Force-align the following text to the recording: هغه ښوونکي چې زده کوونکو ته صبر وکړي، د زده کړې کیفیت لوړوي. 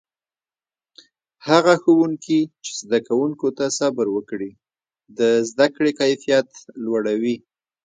هغه 1.47 1.73
ښوونکي 1.81 2.39
چې 2.63 2.71
زده 2.81 2.99
کوونکو 3.07 3.47
ته 3.57 3.65
صبر 3.79 4.07
وکړي، 4.11 4.51
د 5.17 5.19
زده 5.49 5.67
کړې 5.75 5.91
کیفیت 5.99 6.49
لوړوي. 6.83 7.35